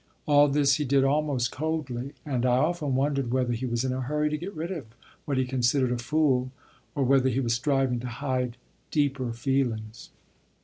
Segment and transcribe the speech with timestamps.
[0.25, 4.01] All this he did almost coldly; and I often wondered whether he was in a
[4.01, 4.87] hurry to get rid of
[5.25, 6.49] what he considered a fool,
[6.95, 8.57] or whether he was striving to hide
[8.89, 10.09] deeper feelings.